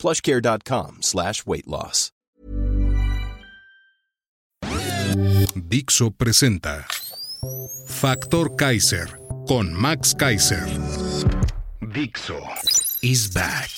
plushcare.com 0.00 1.02
slash 1.02 1.44
weight 1.46 1.66
loss. 1.66 2.10
Dixo 5.54 6.10
presenta 6.10 6.86
Factor 7.86 8.56
Kaiser 8.56 9.08
con 9.46 9.72
Max 9.72 10.14
Kaiser. 10.14 10.66
Dixo 11.92 12.38
is 13.02 13.32
back. 13.32 13.70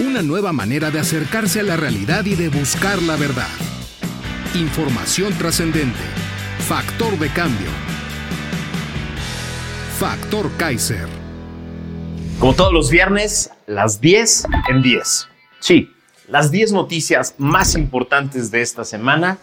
Una 0.00 0.22
nueva 0.22 0.52
manera 0.52 0.90
de 0.90 0.98
acercarse 0.98 1.60
a 1.60 1.62
la 1.62 1.76
realidad 1.76 2.24
y 2.24 2.34
de 2.34 2.48
buscar 2.48 3.02
la 3.02 3.16
verdad. 3.16 3.50
Información 4.54 5.32
trascendente. 5.34 6.00
Factor 6.66 7.18
de 7.18 7.28
cambio. 7.28 7.70
Factor 9.98 10.50
Kaiser. 10.56 11.19
Como 12.40 12.54
todos 12.54 12.72
los 12.72 12.88
viernes, 12.88 13.50
las 13.66 14.00
10 14.00 14.46
en 14.70 14.80
10. 14.80 15.28
Sí, 15.60 15.92
las 16.26 16.50
10 16.50 16.72
noticias 16.72 17.34
más 17.36 17.74
importantes 17.74 18.50
de 18.50 18.62
esta 18.62 18.86
semana 18.86 19.36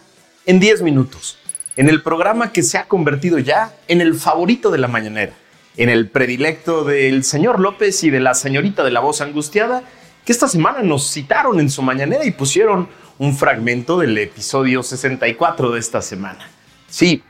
en 0.46 0.58
10 0.58 0.82
minutos. 0.82 1.38
En 1.76 1.88
el 1.88 2.02
programa 2.02 2.50
que 2.50 2.64
se 2.64 2.76
ha 2.76 2.88
convertido 2.88 3.38
ya 3.38 3.72
en 3.86 4.00
el 4.00 4.16
favorito 4.16 4.72
de 4.72 4.78
la 4.78 4.88
mañanera. 4.88 5.32
En 5.76 5.90
el 5.90 6.08
predilecto 6.10 6.82
del 6.82 7.22
señor 7.22 7.60
López 7.60 8.02
y 8.02 8.10
de 8.10 8.18
la 8.18 8.34
señorita 8.34 8.82
de 8.82 8.90
la 8.90 8.98
voz 8.98 9.20
angustiada, 9.20 9.84
que 10.24 10.32
esta 10.32 10.48
semana 10.48 10.82
nos 10.82 11.08
citaron 11.08 11.60
en 11.60 11.70
su 11.70 11.82
mañanera 11.82 12.24
y 12.24 12.32
pusieron 12.32 12.88
un 13.18 13.36
fragmento 13.36 14.00
del 14.00 14.18
episodio 14.18 14.82
64 14.82 15.70
de 15.70 15.78
esta 15.78 16.02
semana. 16.02 16.50
Sí, 16.88 17.22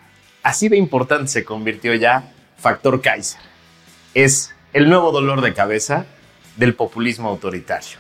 así 0.42 0.70
de 0.70 0.78
importante 0.78 1.28
se 1.28 1.44
convirtió 1.44 1.94
ya 1.94 2.32
Factor 2.56 3.02
Kaiser. 3.02 3.42
Es 4.14 4.54
el 4.72 4.88
nuevo 4.88 5.12
dolor 5.12 5.40
de 5.40 5.54
cabeza 5.54 6.06
del 6.56 6.74
populismo 6.74 7.28
autoritario. 7.28 7.98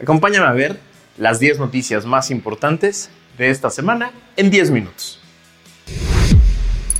Acompáñame 0.00 0.46
a 0.46 0.52
ver 0.52 0.80
las 1.16 1.38
10 1.38 1.58
noticias 1.58 2.06
más 2.06 2.30
importantes 2.30 3.10
de 3.36 3.50
esta 3.50 3.70
semana 3.70 4.12
en 4.36 4.50
10 4.50 4.70
minutos. 4.70 5.20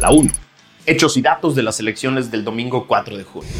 La 0.00 0.10
1. 0.10 0.30
Hechos 0.86 1.16
y 1.16 1.22
datos 1.22 1.54
de 1.54 1.62
las 1.62 1.80
elecciones 1.80 2.30
del 2.30 2.44
domingo 2.44 2.86
4 2.86 3.16
de 3.16 3.24
junio. 3.24 3.50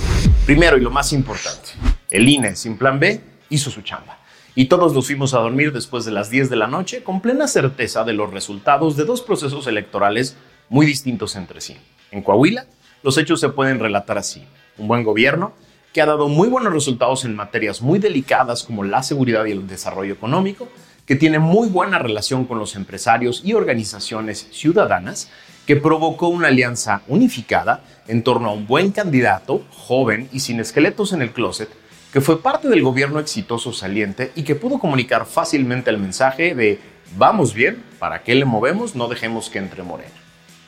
Primero 0.47 0.79
y 0.79 0.81
lo 0.81 0.91
más 0.91 1.13
importante, 1.13 1.71
el 2.11 2.29
INE 2.29 2.57
sin 2.57 2.79
plan 2.79 2.99
B 3.01 3.21
hizo 3.51 3.71
su 3.71 3.83
chamba. 3.83 4.19
Y 4.55 4.67
todos 4.67 4.95
nos 4.95 5.07
fuimos 5.07 5.35
a 5.35 5.39
dormir 5.39 5.73
después 5.73 6.05
de 6.05 6.13
las 6.13 6.31
10 6.31 6.51
de 6.51 6.57
la 6.57 6.67
noche 6.67 7.03
con 7.03 7.21
plena 7.21 7.47
certeza 7.49 8.05
de 8.05 8.13
los 8.13 8.33
resultados 8.33 8.97
de 8.97 9.05
dos 9.05 9.23
procesos 9.23 9.67
electorales 9.67 10.37
muy 10.69 10.87
distintos 10.87 11.37
entre 11.37 11.61
sí. 11.61 11.77
En 12.11 12.23
Coahuila, 12.23 12.67
los 13.03 13.19
hechos 13.19 13.41
se 13.41 13.51
pueden 13.51 13.79
relatar 13.79 14.19
así. 14.19 14.45
Un 14.79 14.89
buen 14.89 15.03
gobierno 15.03 15.53
que 15.93 16.03
ha 16.03 16.07
dado 16.07 16.29
muy 16.29 16.49
buenos 16.49 16.73
resultados 16.73 17.25
en 17.25 17.35
materias 17.35 17.83
muy 17.83 17.99
delicadas 17.99 18.63
como 18.63 18.85
la 18.85 19.03
seguridad 19.03 19.45
y 19.47 19.53
el 19.53 19.67
desarrollo 19.67 20.13
económico, 20.13 20.69
que 21.07 21.17
tiene 21.17 21.39
muy 21.39 21.69
buena 21.69 21.99
relación 21.99 22.45
con 22.45 22.59
los 22.59 22.77
empresarios 22.77 23.43
y 23.45 23.55
organizaciones 23.55 24.49
ciudadanas, 24.53 25.31
que 25.67 25.77
provocó 25.77 26.29
una 26.29 26.49
alianza 26.49 27.03
unificada 27.09 27.83
en 28.07 28.23
torno 28.23 28.51
a 28.51 28.53
un 28.53 28.67
buen 28.67 28.91
candidato, 28.93 29.65
joven 29.71 30.29
y 30.33 30.41
sin 30.41 30.61
esqueletos 30.61 31.13
en 31.13 31.23
el 31.23 31.33
closet, 31.33 31.69
que 32.13 32.21
fue 32.21 32.43
parte 32.43 32.69
del 32.69 32.83
gobierno 32.83 33.21
exitoso 33.21 33.73
saliente 33.73 34.33
y 34.35 34.43
que 34.43 34.55
pudo 34.55 34.79
comunicar 34.79 35.27
fácilmente 35.27 35.91
el 35.91 35.99
mensaje 35.99 36.55
de 36.55 36.79
vamos 37.17 37.55
bien, 37.55 37.83
¿para 37.99 38.23
qué 38.23 38.35
le 38.35 38.45
movemos? 38.45 38.95
No 38.95 39.09
dejemos 39.09 39.51
que 39.51 39.59
entre 39.59 39.83
Morena. 39.83 40.13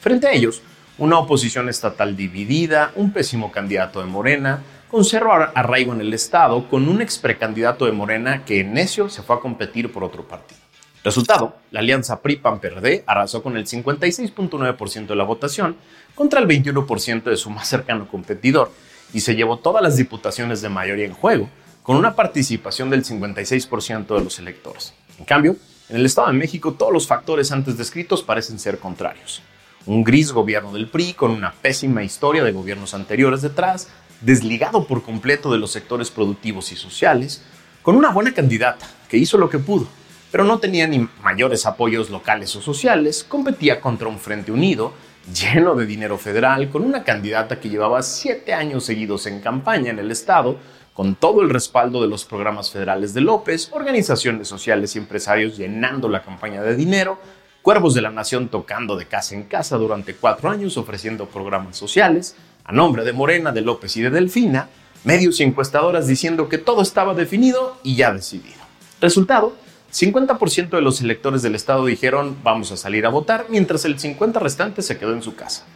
Frente 0.01 0.27
a 0.27 0.33
ellos, 0.33 0.63
una 1.01 1.19
oposición 1.19 1.71
estatal 1.71 2.15
dividida, 2.15 2.93
un 2.95 3.11
pésimo 3.11 3.51
candidato 3.51 4.01
de 4.01 4.07
Morena, 4.07 4.63
conserva 4.91 5.51
arraigo 5.55 5.95
en 5.95 6.03
el 6.03 6.13
Estado 6.13 6.69
con 6.69 6.91
un 6.91 7.01
ex 7.01 7.17
precandidato 7.17 7.87
de 7.87 7.93
Morena 7.93 8.45
que 8.45 8.61
en 8.61 8.75
necio 8.75 9.09
se 9.09 9.23
fue 9.23 9.37
a 9.37 9.41
competir 9.41 9.91
por 9.91 10.05
otro 10.05 10.29
partido. 10.29 10.61
Resultado, 11.03 11.57
la 11.71 11.81
alianza 11.81 12.21
PRI-PAN-PRD 12.21 13.05
arrasó 13.07 13.43
con 13.43 13.57
el 13.57 13.67
56.9% 13.67 15.07
de 15.07 15.17
la 15.17 15.25
votación 15.25 15.77
contra 16.15 16.39
el 16.39 16.47
21% 16.47 17.23
de 17.23 17.37
su 17.39 17.49
más 17.49 17.67
cercano 17.67 18.07
competidor 18.07 18.71
y 19.15 19.21
se 19.21 19.35
llevó 19.35 19.57
todas 19.57 19.83
las 19.83 19.97
diputaciones 19.97 20.61
de 20.61 20.69
mayoría 20.69 21.07
en 21.07 21.15
juego, 21.15 21.49
con 21.83 21.97
una 21.97 22.15
participación 22.15 22.91
del 22.91 23.07
56% 23.07 24.07
de 24.07 24.23
los 24.23 24.39
electores. 24.39 24.93
En 25.19 25.25
cambio, 25.25 25.57
en 25.89 25.97
el 25.97 26.05
Estado 26.05 26.27
de 26.27 26.35
México 26.35 26.75
todos 26.75 26.93
los 26.93 27.07
factores 27.07 27.51
antes 27.53 27.79
descritos 27.79 28.23
parecen 28.23 28.59
ser 28.59 28.79
contrarios. 28.79 29.43
Un 29.87 30.05
gris 30.05 30.33
gobierno 30.33 30.73
del 30.73 30.89
PRI 30.89 31.15
con 31.15 31.31
una 31.31 31.53
pésima 31.53 32.03
historia 32.03 32.45
de 32.45 32.53
gobiernos 32.53 32.93
anteriores 32.93 33.41
detrás, 33.41 33.89
desligado 34.21 34.87
por 34.87 35.03
completo 35.03 35.51
de 35.51 35.59
los 35.59 35.73
sectores 35.73 36.11
productivos 36.11 36.71
y 36.71 36.77
sociales, 36.77 37.43
con 37.83 37.97
una 37.97 38.11
buena 38.11 38.35
candidata 38.35 38.87
que 39.09 39.17
hizo 39.17 39.39
lo 39.39 39.49
que 39.49 39.59
pudo, 39.59 39.87
pero 40.31 40.45
no 40.45 40.59
tenía 40.59 40.87
ni 40.87 41.09
mayores 41.23 41.65
apoyos 41.65 42.11
locales 42.11 42.55
o 42.57 42.61
sociales, 42.61 43.25
competía 43.25 43.81
contra 43.81 44.09
un 44.09 44.19
Frente 44.19 44.53
Unido 44.53 44.93
lleno 45.35 45.75
de 45.75 45.87
dinero 45.87 46.19
federal, 46.19 46.69
con 46.69 46.83
una 46.83 47.03
candidata 47.03 47.59
que 47.59 47.71
llevaba 47.71 48.03
siete 48.03 48.53
años 48.53 48.85
seguidos 48.85 49.27
en 49.27 49.41
campaña 49.41 49.91
en 49.91 49.99
el 49.99 50.11
Estado, 50.11 50.59
con 50.93 51.15
todo 51.15 51.41
el 51.41 51.51
respaldo 51.51 52.03
de 52.03 52.09
los 52.09 52.27
programas 52.27 52.71
federales 52.71 53.15
de 53.15 53.23
López, 53.23 53.71
organizaciones 53.73 54.49
sociales 54.49 54.95
y 54.95 54.99
empresarios 54.99 55.57
llenando 55.57 56.09
la 56.09 56.23
campaña 56.23 56.63
de 56.63 56.77
dinero, 56.77 57.19
Cuervos 57.63 57.93
de 57.93 58.01
la 58.01 58.11
Nación 58.11 58.49
tocando 58.49 58.97
de 58.97 59.05
casa 59.05 59.35
en 59.35 59.43
casa 59.43 59.77
durante 59.77 60.15
cuatro 60.15 60.49
años 60.49 60.79
ofreciendo 60.79 61.27
programas 61.27 61.77
sociales, 61.77 62.35
a 62.65 62.73
nombre 62.73 63.05
de 63.05 63.13
Morena, 63.13 63.53
de 63.53 63.61
López 63.61 63.99
y 63.99 64.01
de 64.01 64.09
Delfina, 64.09 64.71
medios 65.05 65.41
y 65.41 65.43
encuestadoras 65.43 66.07
diciendo 66.07 66.49
que 66.49 66.57
todo 66.57 66.81
estaba 66.81 67.13
definido 67.13 67.77
y 67.83 67.97
ya 67.97 68.15
decidido. 68.15 68.57
Resultado, 69.03 69.55
50% 69.93 70.71
de 70.71 70.81
los 70.81 71.03
electores 71.03 71.43
del 71.43 71.55
estado 71.55 71.85
dijeron 71.85 72.39
vamos 72.43 72.73
a 72.73 72.79
salir 72.79 73.05
a 73.05 73.11
votar, 73.11 73.45
mientras 73.51 73.85
el 73.85 73.99
50% 73.99 74.41
restante 74.41 74.81
se 74.81 74.97
quedó 74.97 75.13
en 75.13 75.23
su 75.23 75.35
casa. 75.35 75.67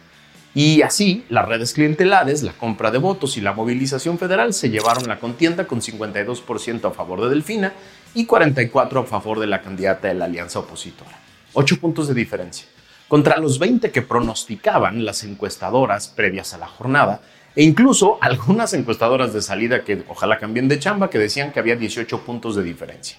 Y 0.55 0.81
así, 0.81 1.23
las 1.29 1.47
redes 1.47 1.73
clientelares, 1.73 2.41
la 2.41 2.53
compra 2.53 2.89
de 2.89 2.97
votos 2.97 3.37
y 3.37 3.41
la 3.41 3.53
movilización 3.53 4.17
federal 4.17 4.55
se 4.55 4.71
llevaron 4.71 5.07
la 5.07 5.19
contienda 5.19 5.67
con 5.67 5.81
52% 5.81 6.89
a 6.89 6.91
favor 6.91 7.21
de 7.21 7.29
Delfina 7.29 7.73
y 8.15 8.25
44% 8.25 9.03
a 9.03 9.05
favor 9.05 9.39
de 9.39 9.47
la 9.47 9.61
candidata 9.61 10.07
de 10.07 10.15
la 10.15 10.25
alianza 10.25 10.57
opositora. 10.57 11.24
Ocho 11.57 11.79
puntos 11.79 12.09
de 12.09 12.13
diferencia. 12.13 12.67
Contra 13.07 13.37
los 13.37 13.59
20 13.59 13.89
que 13.89 14.01
pronosticaban 14.01 15.05
las 15.05 15.23
encuestadoras 15.23 16.09
previas 16.09 16.53
a 16.53 16.57
la 16.57 16.67
jornada, 16.67 17.21
e 17.55 17.63
incluso 17.63 18.17
algunas 18.21 18.73
encuestadoras 18.73 19.33
de 19.33 19.41
salida 19.41 19.85
que 19.85 20.03
ojalá 20.09 20.37
cambien 20.37 20.67
de 20.67 20.79
chamba 20.79 21.09
que 21.09 21.17
decían 21.17 21.53
que 21.53 21.59
había 21.59 21.77
18 21.77 22.25
puntos 22.25 22.57
de 22.57 22.63
diferencia. 22.63 23.17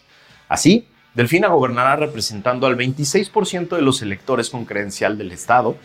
Así, 0.51 0.87
Delfina 1.15 1.49
gobernará 1.49 1.97
representando 1.97 2.67
al 2.67 2.77
26% 2.77 3.75
de 3.75 3.81
los 3.81 4.03
electores 4.03 4.51
con 4.51 4.67
credencial 4.67 5.17
del 5.17 5.33
Estado, 5.33 5.79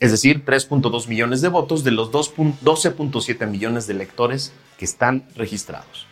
es 0.00 0.10
decir, 0.10 0.44
3.2 0.44 1.06
millones 1.06 1.42
de 1.42 1.48
votos 1.48 1.84
de 1.84 1.92
los 1.92 2.10
12.7 2.10 3.46
millones 3.46 3.86
de 3.86 3.94
electores 3.94 4.52
que 4.78 4.84
están 4.84 5.28
registrados. 5.36 6.06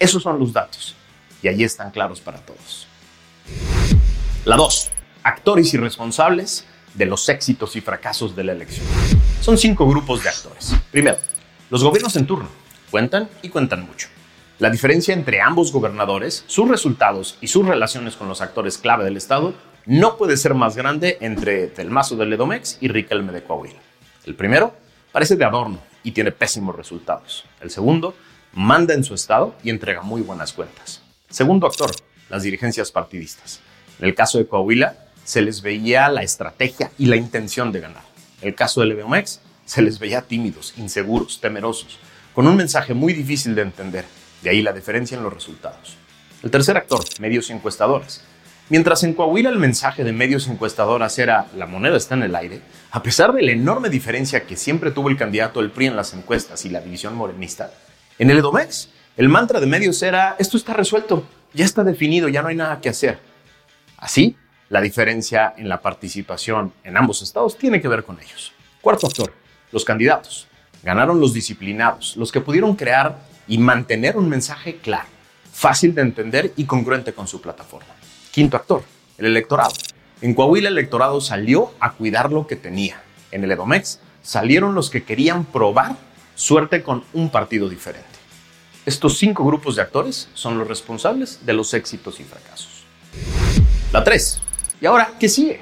Esos 0.00 0.24
son 0.24 0.40
los 0.40 0.52
datos 0.52 0.96
y 1.44 1.48
allí 1.48 1.62
están 1.62 1.92
claros 1.92 2.20
para 2.20 2.38
todos. 2.38 2.88
La 4.44 4.56
2. 4.56 4.90
Actores 5.24 5.72
y 5.72 5.76
responsables 5.76 6.66
de 6.94 7.06
los 7.06 7.28
éxitos 7.28 7.76
y 7.76 7.80
fracasos 7.80 8.34
de 8.34 8.42
la 8.42 8.52
elección. 8.52 8.84
Son 9.40 9.56
cinco 9.56 9.86
grupos 9.86 10.22
de 10.24 10.28
actores. 10.28 10.74
Primero, 10.90 11.16
los 11.70 11.84
gobiernos 11.84 12.16
en 12.16 12.26
turno. 12.26 12.48
Cuentan 12.90 13.28
y 13.40 13.48
cuentan 13.48 13.86
mucho. 13.86 14.08
La 14.58 14.68
diferencia 14.68 15.14
entre 15.14 15.40
ambos 15.40 15.72
gobernadores, 15.72 16.44
sus 16.48 16.68
resultados 16.68 17.38
y 17.40 17.46
sus 17.46 17.64
relaciones 17.64 18.16
con 18.16 18.28
los 18.28 18.40
actores 18.40 18.78
clave 18.78 19.04
del 19.04 19.16
Estado 19.16 19.54
no 19.86 20.16
puede 20.16 20.36
ser 20.36 20.54
más 20.54 20.76
grande 20.76 21.18
entre 21.20 21.68
Del 21.68 21.90
Mazo 21.90 22.16
de 22.16 22.26
Ledomex 22.26 22.78
y 22.80 22.88
Riquelme 22.88 23.32
de 23.32 23.44
Coahuila. 23.44 23.80
El 24.24 24.34
primero 24.34 24.74
parece 25.12 25.36
de 25.36 25.44
adorno 25.44 25.78
y 26.02 26.10
tiene 26.12 26.32
pésimos 26.32 26.74
resultados. 26.74 27.44
El 27.60 27.70
segundo 27.70 28.14
manda 28.54 28.92
en 28.94 29.04
su 29.04 29.14
estado 29.14 29.54
y 29.62 29.70
entrega 29.70 30.02
muy 30.02 30.20
buenas 30.20 30.52
cuentas. 30.52 31.00
Segundo 31.30 31.66
actor, 31.66 31.90
las 32.28 32.42
dirigencias 32.42 32.90
partidistas. 32.90 33.60
En 33.98 34.06
el 34.08 34.14
caso 34.14 34.38
de 34.38 34.46
Coahuila, 34.46 34.96
se 35.24 35.42
les 35.42 35.62
veía 35.62 36.08
la 36.08 36.22
estrategia 36.22 36.90
y 36.98 37.06
la 37.06 37.16
intención 37.16 37.72
de 37.72 37.80
ganar. 37.80 38.02
En 38.40 38.48
el 38.48 38.54
caso 38.54 38.80
de 38.80 38.86
Ledomex, 38.88 39.40
se 39.64 39.82
les 39.82 39.98
veía 39.98 40.22
tímidos, 40.22 40.74
inseguros, 40.76 41.40
temerosos, 41.40 41.98
con 42.34 42.46
un 42.46 42.56
mensaje 42.56 42.94
muy 42.94 43.12
difícil 43.12 43.54
de 43.54 43.62
entender 43.62 44.04
de 44.42 44.50
ahí 44.50 44.62
la 44.62 44.72
diferencia 44.72 45.16
en 45.16 45.22
los 45.22 45.32
resultados. 45.32 45.96
El 46.42 46.50
tercer 46.50 46.76
actor, 46.76 47.04
medios 47.20 47.50
y 47.50 47.52
encuestadoras. 47.52 48.24
Mientras 48.68 49.02
en 49.04 49.14
Coahuila 49.14 49.50
el 49.50 49.58
mensaje 49.58 50.02
de 50.02 50.12
medios 50.12 50.48
encuestadoras 50.48 51.18
era 51.18 51.46
la 51.56 51.66
moneda 51.66 51.96
está 51.96 52.14
en 52.14 52.22
el 52.22 52.34
aire, 52.34 52.62
a 52.90 53.02
pesar 53.02 53.32
de 53.32 53.42
la 53.42 53.52
enorme 53.52 53.90
diferencia 53.90 54.44
que 54.44 54.56
siempre 54.56 54.90
tuvo 54.90 55.08
el 55.08 55.16
candidato 55.16 55.60
del 55.60 55.70
PRI 55.70 55.86
en 55.86 55.96
las 55.96 56.14
encuestas 56.14 56.64
y 56.64 56.70
la 56.70 56.80
división 56.80 57.14
morenista, 57.14 57.72
en 58.18 58.30
el 58.30 58.38
Edomex 58.38 58.88
el 59.16 59.28
mantra 59.28 59.60
de 59.60 59.66
medios 59.66 60.02
era 60.02 60.36
esto 60.38 60.56
está 60.56 60.72
resuelto, 60.72 61.26
ya 61.52 61.66
está 61.66 61.84
definido, 61.84 62.28
ya 62.28 62.40
no 62.40 62.48
hay 62.48 62.56
nada 62.56 62.80
que 62.80 62.88
hacer. 62.88 63.18
Así, 63.98 64.36
la 64.72 64.80
diferencia 64.80 65.52
en 65.58 65.68
la 65.68 65.82
participación 65.82 66.72
en 66.82 66.96
ambos 66.96 67.20
estados 67.20 67.58
tiene 67.58 67.78
que 67.82 67.88
ver 67.88 68.04
con 68.04 68.18
ellos. 68.18 68.52
Cuarto 68.80 69.06
actor, 69.06 69.30
los 69.70 69.84
candidatos. 69.84 70.48
Ganaron 70.82 71.20
los 71.20 71.34
disciplinados, 71.34 72.16
los 72.16 72.32
que 72.32 72.40
pudieron 72.40 72.74
crear 72.74 73.18
y 73.46 73.58
mantener 73.58 74.16
un 74.16 74.30
mensaje 74.30 74.78
claro, 74.78 75.08
fácil 75.52 75.94
de 75.94 76.00
entender 76.00 76.54
y 76.56 76.64
congruente 76.64 77.12
con 77.12 77.28
su 77.28 77.42
plataforma. 77.42 77.94
Quinto 78.30 78.56
actor, 78.56 78.82
el 79.18 79.26
electorado. 79.26 79.74
En 80.22 80.32
Coahuila 80.32 80.70
el 80.70 80.78
electorado 80.78 81.20
salió 81.20 81.74
a 81.78 81.92
cuidar 81.92 82.32
lo 82.32 82.46
que 82.46 82.56
tenía. 82.56 83.02
En 83.30 83.44
el 83.44 83.52
Edomex 83.52 84.00
salieron 84.22 84.74
los 84.74 84.88
que 84.88 85.04
querían 85.04 85.44
probar 85.44 85.96
suerte 86.34 86.82
con 86.82 87.04
un 87.12 87.28
partido 87.28 87.68
diferente. 87.68 88.08
Estos 88.86 89.18
cinco 89.18 89.44
grupos 89.44 89.76
de 89.76 89.82
actores 89.82 90.30
son 90.32 90.56
los 90.56 90.66
responsables 90.66 91.44
de 91.44 91.52
los 91.52 91.74
éxitos 91.74 92.20
y 92.20 92.24
fracasos. 92.24 92.84
La 93.92 94.02
3. 94.02 94.41
¿Y 94.82 94.86
ahora 94.86 95.12
qué 95.20 95.28
sigue? 95.28 95.60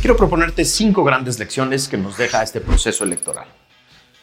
Quiero 0.00 0.16
proponerte 0.16 0.64
cinco 0.64 1.04
grandes 1.04 1.38
lecciones 1.38 1.86
que 1.86 1.96
nos 1.96 2.16
deja 2.16 2.42
este 2.42 2.60
proceso 2.60 3.04
electoral. 3.04 3.46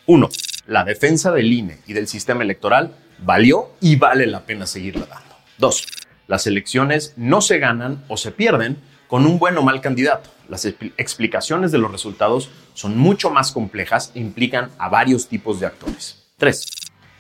1. 0.07 0.29
La 0.67 0.83
defensa 0.83 1.31
del 1.31 1.53
INE 1.53 1.79
y 1.87 1.93
del 1.93 2.09
sistema 2.09 2.43
electoral 2.43 2.93
valió 3.19 3.71
y 3.79 3.95
vale 3.95 4.27
la 4.27 4.41
pena 4.41 4.67
seguirla 4.67 5.05
dando. 5.05 5.35
2. 5.59 5.87
Las 6.27 6.47
elecciones 6.47 7.13
no 7.15 7.39
se 7.39 7.59
ganan 7.59 8.03
o 8.09 8.17
se 8.17 8.31
pierden 8.31 8.79
con 9.07 9.25
un 9.25 9.39
buen 9.39 9.57
o 9.57 9.61
mal 9.61 9.79
candidato. 9.79 10.29
Las 10.49 10.65
explicaciones 10.65 11.71
de 11.71 11.77
los 11.77 11.89
resultados 11.89 12.49
son 12.73 12.97
mucho 12.97 13.29
más 13.29 13.53
complejas 13.53 14.11
e 14.15 14.19
implican 14.19 14.69
a 14.79 14.89
varios 14.89 15.29
tipos 15.29 15.61
de 15.61 15.67
actores. 15.67 16.25
3. 16.39 16.65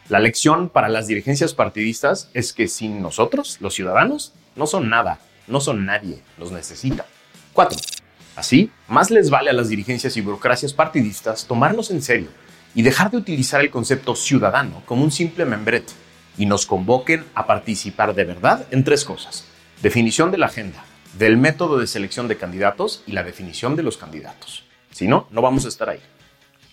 La 0.09 0.19
lección 0.19 0.67
para 0.67 0.89
las 0.89 1.07
dirigencias 1.07 1.53
partidistas 1.53 2.29
es 2.33 2.51
que 2.51 2.67
sin 2.67 3.01
nosotros, 3.01 3.55
los 3.61 3.73
ciudadanos, 3.73 4.33
no 4.57 4.67
son 4.67 4.89
nada, 4.89 5.19
no 5.49 5.59
son 5.59 5.85
nadie, 5.85 6.21
los 6.37 6.51
necesitan. 6.51 7.05
4. 7.53 7.77
Así, 8.35 8.71
más 8.87 9.11
les 9.11 9.29
vale 9.29 9.49
a 9.49 9.53
las 9.53 9.69
dirigencias 9.69 10.15
y 10.15 10.21
burocracias 10.21 10.73
partidistas 10.73 11.45
tomarnos 11.45 11.91
en 11.91 12.01
serio 12.01 12.29
y 12.73 12.83
dejar 12.83 13.11
de 13.11 13.17
utilizar 13.17 13.61
el 13.61 13.69
concepto 13.69 14.15
ciudadano 14.15 14.81
como 14.85 15.03
un 15.03 15.11
simple 15.11 15.45
membrete 15.45 15.93
y 16.37 16.45
nos 16.45 16.65
convoquen 16.65 17.25
a 17.35 17.45
participar 17.45 18.15
de 18.15 18.23
verdad 18.23 18.65
en 18.71 18.83
tres 18.83 19.03
cosas. 19.03 19.45
Definición 19.81 20.31
de 20.31 20.37
la 20.37 20.45
agenda, 20.45 20.85
del 21.17 21.37
método 21.37 21.79
de 21.79 21.87
selección 21.87 22.27
de 22.27 22.37
candidatos 22.37 23.03
y 23.05 23.11
la 23.11 23.23
definición 23.23 23.75
de 23.75 23.83
los 23.83 23.97
candidatos. 23.97 24.63
Si 24.91 25.07
no, 25.07 25.27
no 25.31 25.41
vamos 25.41 25.65
a 25.65 25.69
estar 25.69 25.89
ahí. 25.89 25.99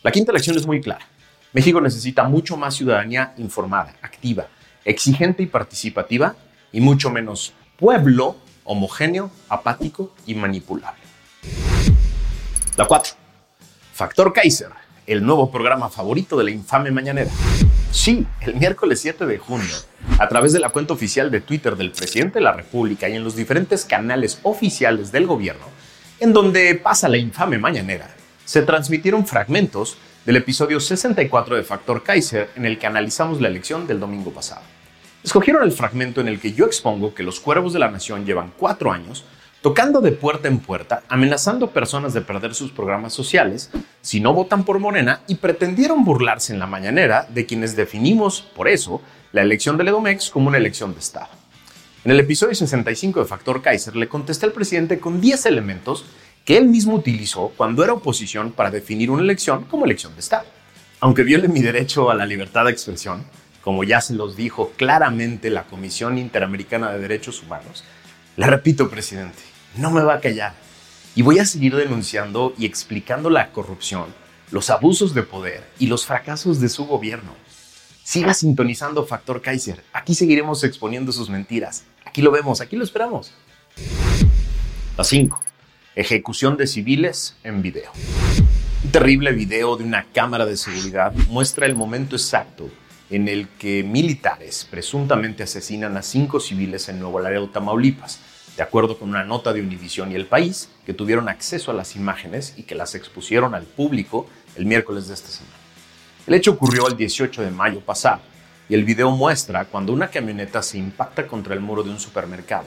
La 0.02 0.12
quinta 0.12 0.32
lección 0.32 0.56
es 0.56 0.67
muy 0.67 0.81
clara. 0.81 1.06
México 1.52 1.81
necesita 1.81 2.25
mucho 2.25 2.56
más 2.56 2.75
ciudadanía 2.75 3.34
informada, 3.38 3.94
activa, 4.02 4.46
exigente 4.84 5.43
y 5.43 5.46
participativa 5.46 6.37
y 6.70 6.81
mucho 6.81 7.11
menos 7.11 7.55
pueblo 7.76 8.37
homogéneo, 8.66 9.30
apático 9.48 10.12
y 10.26 10.34
manipulable. 10.34 11.00
La 12.76 12.84
4. 12.86 13.14
Factor 13.94 14.32
Kaiser, 14.32 14.70
el 15.06 15.24
nuevo 15.24 15.50
programa 15.50 15.88
favorito 15.88 16.36
de 16.36 16.44
la 16.44 16.50
infame 16.50 16.90
mañanera. 16.90 17.30
Sí, 17.90 18.26
el 18.42 18.56
miércoles 18.56 19.00
7 19.00 19.24
de 19.24 19.38
junio, 19.38 19.74
a 20.18 20.28
través 20.28 20.52
de 20.52 20.60
la 20.60 20.68
cuenta 20.68 20.92
oficial 20.92 21.30
de 21.30 21.40
Twitter 21.40 21.76
del 21.76 21.92
presidente 21.92 22.40
de 22.40 22.44
la 22.44 22.52
República 22.52 23.08
y 23.08 23.14
en 23.14 23.24
los 23.24 23.36
diferentes 23.36 23.86
canales 23.86 24.40
oficiales 24.42 25.12
del 25.12 25.26
gobierno, 25.26 25.64
en 26.20 26.32
donde 26.32 26.74
pasa 26.74 27.08
la 27.08 27.16
infame 27.16 27.58
mañanera, 27.58 28.14
se 28.44 28.62
transmitieron 28.62 29.26
fragmentos 29.26 29.96
del 30.26 30.36
episodio 30.36 30.80
64 30.80 31.56
de 31.56 31.62
Factor 31.62 32.02
Kaiser 32.02 32.50
en 32.56 32.66
el 32.66 32.78
que 32.78 32.86
analizamos 32.86 33.40
la 33.40 33.48
elección 33.48 33.86
del 33.86 34.00
domingo 34.00 34.32
pasado. 34.32 34.62
Escogieron 35.22 35.64
el 35.64 35.72
fragmento 35.72 36.20
en 36.20 36.28
el 36.28 36.40
que 36.40 36.52
yo 36.52 36.66
expongo 36.66 37.14
que 37.14 37.22
los 37.22 37.40
cuervos 37.40 37.72
de 37.72 37.78
la 37.78 37.90
nación 37.90 38.24
llevan 38.24 38.52
cuatro 38.56 38.92
años 38.92 39.24
tocando 39.62 40.00
de 40.00 40.12
puerta 40.12 40.46
en 40.46 40.60
puerta, 40.60 41.02
amenazando 41.08 41.70
personas 41.70 42.14
de 42.14 42.20
perder 42.20 42.54
sus 42.54 42.70
programas 42.70 43.12
sociales 43.12 43.70
si 44.00 44.20
no 44.20 44.32
votan 44.32 44.64
por 44.64 44.78
Morena 44.78 45.22
y 45.26 45.36
pretendieron 45.36 46.04
burlarse 46.04 46.52
en 46.52 46.60
la 46.60 46.68
mañanera 46.68 47.26
de 47.28 47.46
quienes 47.46 47.74
definimos, 47.74 48.42
por 48.42 48.68
eso, 48.68 49.02
la 49.32 49.42
elección 49.42 49.76
del 49.76 49.88
Edomex 49.88 50.30
como 50.30 50.46
una 50.46 50.58
elección 50.58 50.92
de 50.92 51.00
Estado. 51.00 51.30
En 52.04 52.12
el 52.12 52.20
episodio 52.20 52.54
65 52.54 53.19
de 53.19 53.26
Factor 53.26 53.60
Kaiser 53.60 53.96
le 53.96 54.08
contesté 54.08 54.46
al 54.46 54.52
presidente 54.52 55.00
con 55.00 55.20
10 55.20 55.46
elementos 55.46 56.04
que 56.44 56.56
él 56.56 56.66
mismo 56.66 56.94
utilizó 56.94 57.52
cuando 57.56 57.82
era 57.82 57.94
oposición 57.94 58.52
para 58.52 58.70
definir 58.70 59.10
una 59.10 59.22
elección 59.22 59.64
como 59.64 59.84
elección 59.84 60.14
de 60.14 60.20
Estado. 60.20 60.46
Aunque 61.00 61.24
viole 61.24 61.48
mi 61.48 61.60
derecho 61.60 62.08
a 62.08 62.14
la 62.14 62.24
libertad 62.24 62.66
de 62.66 62.70
expresión, 62.70 63.24
como 63.66 63.82
ya 63.82 64.00
se 64.00 64.14
los 64.14 64.36
dijo 64.36 64.70
claramente 64.76 65.50
la 65.50 65.64
Comisión 65.64 66.18
Interamericana 66.18 66.92
de 66.92 67.00
Derechos 67.00 67.42
Humanos, 67.42 67.82
le 68.36 68.46
repito, 68.46 68.88
presidente, 68.88 69.42
no 69.76 69.90
me 69.90 70.02
va 70.02 70.14
a 70.14 70.20
callar. 70.20 70.54
Y 71.16 71.22
voy 71.22 71.40
a 71.40 71.44
seguir 71.44 71.74
denunciando 71.74 72.54
y 72.56 72.64
explicando 72.64 73.28
la 73.28 73.50
corrupción, 73.50 74.14
los 74.52 74.70
abusos 74.70 75.14
de 75.14 75.24
poder 75.24 75.64
y 75.80 75.88
los 75.88 76.06
fracasos 76.06 76.60
de 76.60 76.68
su 76.68 76.86
gobierno. 76.86 77.32
Siga 78.04 78.34
sintonizando 78.34 79.04
Factor 79.04 79.42
Kaiser. 79.42 79.82
Aquí 79.92 80.14
seguiremos 80.14 80.62
exponiendo 80.62 81.10
sus 81.10 81.28
mentiras. 81.28 81.82
Aquí 82.04 82.22
lo 82.22 82.30
vemos, 82.30 82.60
aquí 82.60 82.76
lo 82.76 82.84
esperamos. 82.84 83.34
La 84.96 85.02
5. 85.02 85.40
Ejecución 85.96 86.56
de 86.56 86.69
civiles 86.69 87.34
en 87.42 87.62
video. 87.62 87.90
Un 88.84 88.92
terrible 88.92 89.32
video 89.32 89.76
de 89.76 89.82
una 89.82 90.06
cámara 90.14 90.46
de 90.46 90.56
seguridad 90.56 91.12
muestra 91.26 91.66
el 91.66 91.74
momento 91.74 92.14
exacto 92.14 92.70
en 93.11 93.29
el 93.29 93.49
que 93.49 93.82
militares 93.82 94.67
presuntamente 94.70 95.43
asesinan 95.43 95.97
a 95.97 96.03
cinco 96.03 96.41
civiles 96.41 96.88
en 96.88 96.99
Nuevo 96.99 97.20
Laredo, 97.20 97.49
Tamaulipas, 97.49 98.20
de 98.56 98.62
acuerdo 98.62 98.99
con 98.99 99.11
una 99.11 99.25
nota 99.25 99.53
de 99.53 99.61
Univision 99.61 100.11
y 100.11 100.14
El 100.14 100.26
País, 100.26 100.70
que 100.85 100.94
tuvieron 100.94 101.29
acceso 101.29 101.70
a 101.70 101.75
las 101.75 101.94
imágenes 101.94 102.55
y 102.56 102.62
que 102.62 102.75
las 102.75 102.94
expusieron 102.94 103.55
al 103.55 103.64
público 103.64 104.26
el 104.56 104.67
miércoles 104.67 105.08
de 105.08 105.14
esta 105.14 105.29
semana. 105.29 105.56
El 106.26 106.35
hecho 106.35 106.53
ocurrió 106.53 106.88
el 106.88 106.97
18 106.97 107.43
de 107.43 107.50
mayo 107.50 107.81
pasado 107.81 108.23
y 108.69 108.75
el 108.75 108.85
video 108.85 109.11
muestra 109.11 109.67
cuando 109.67 109.93
una 109.93 110.08
camioneta 110.08 110.62
se 110.62 110.79
impacta 110.79 111.26
contra 111.26 111.55
el 111.55 111.61
muro 111.61 111.82
de 111.82 111.91
un 111.91 112.00
supermercado, 112.00 112.67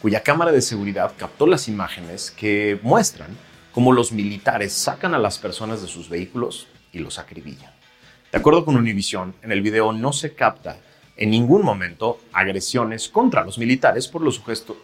cuya 0.00 0.22
cámara 0.22 0.52
de 0.52 0.62
seguridad 0.62 1.12
captó 1.16 1.46
las 1.46 1.66
imágenes 1.66 2.30
que 2.30 2.78
muestran 2.82 3.36
cómo 3.72 3.92
los 3.92 4.12
militares 4.12 4.72
sacan 4.72 5.14
a 5.14 5.18
las 5.18 5.38
personas 5.38 5.82
de 5.82 5.88
sus 5.88 6.08
vehículos 6.08 6.68
y 6.92 6.98
los 6.98 7.18
acribillan. 7.18 7.79
De 8.32 8.38
acuerdo 8.38 8.64
con 8.64 8.76
Univision, 8.76 9.34
en 9.42 9.50
el 9.50 9.60
video 9.60 9.92
no 9.92 10.12
se 10.12 10.34
capta 10.34 10.76
en 11.16 11.30
ningún 11.30 11.64
momento 11.64 12.20
agresiones 12.32 13.08
contra 13.08 13.44
los 13.44 13.58
militares 13.58 14.06
por 14.06 14.22
los 14.22 14.40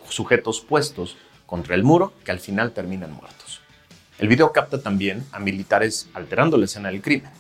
sujetos 0.09 0.61
puestos 0.61 1.17
contra 1.47 1.77
el 1.77 1.85
muro 1.85 2.13
que 2.25 2.33
al 2.33 2.41
final 2.41 2.73
terminan 2.73 3.13
muertos. 3.13 3.61
El 4.19 4.27
video 4.27 4.51
capta 4.51 4.83
también 4.83 5.25
a 5.31 5.39
militares 5.39 6.09
alterando 6.13 6.57
la 6.57 6.65
escena 6.65 6.91
del 6.91 7.01
crimen. 7.01 7.31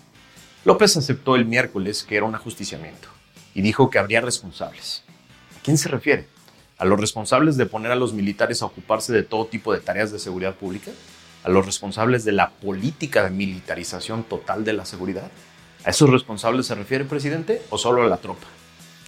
López 0.64 0.96
aceptó 0.96 1.34
el 1.34 1.44
miércoles 1.44 2.04
que 2.04 2.16
era 2.16 2.24
un 2.24 2.36
ajusticiamiento 2.36 3.08
y 3.52 3.62
dijo 3.62 3.90
que 3.90 3.98
habría 3.98 4.20
responsables. 4.20 5.02
¿A 5.58 5.62
quién 5.64 5.76
se 5.76 5.88
refiere? 5.88 6.28
¿A 6.78 6.84
los 6.84 7.00
responsables 7.00 7.56
de 7.56 7.66
poner 7.66 7.90
a 7.90 7.96
los 7.96 8.12
militares 8.12 8.62
a 8.62 8.66
ocuparse 8.66 9.12
de 9.12 9.24
todo 9.24 9.46
tipo 9.46 9.72
de 9.72 9.80
tareas 9.80 10.12
de 10.12 10.20
seguridad 10.20 10.54
pública? 10.54 10.92
¿A 11.42 11.50
los 11.50 11.66
responsables 11.66 12.24
de 12.24 12.32
la 12.32 12.50
política 12.50 13.24
de 13.24 13.30
militarización 13.30 14.22
total 14.22 14.64
de 14.64 14.72
la 14.72 14.84
seguridad? 14.84 15.32
¿A 15.86 15.90
esos 15.90 16.10
responsables 16.10 16.66
se 16.66 16.74
refiere, 16.74 17.04
presidente, 17.04 17.62
o 17.70 17.78
solo 17.78 18.02
a 18.02 18.08
la 18.08 18.16
tropa? 18.16 18.48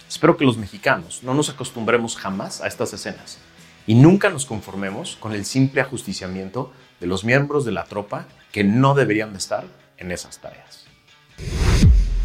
Espero 0.07 0.37
que 0.37 0.45
los 0.45 0.57
mexicanos 0.57 1.23
no 1.23 1.33
nos 1.33 1.49
acostumbremos 1.49 2.15
jamás 2.15 2.61
a 2.61 2.67
estas 2.67 2.93
escenas 2.93 3.37
y 3.85 3.95
nunca 3.95 4.29
nos 4.29 4.45
conformemos 4.45 5.17
con 5.17 5.33
el 5.33 5.43
simple 5.43 5.81
ajusticiamiento 5.81 6.71
de 7.01 7.07
los 7.07 7.25
miembros 7.25 7.65
de 7.65 7.73
la 7.73 7.83
tropa 7.83 8.27
que 8.53 8.63
no 8.63 8.93
deberían 8.93 9.33
de 9.33 9.39
estar 9.39 9.65
en 9.97 10.13
esas 10.13 10.39
tareas. 10.39 10.85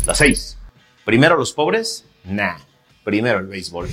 La 0.06 0.14
6. 0.14 0.56
Primero 1.04 1.36
los 1.36 1.52
pobres, 1.52 2.04
nah. 2.22 2.58
Primero 3.02 3.40
el 3.40 3.48
béisbol. 3.48 3.88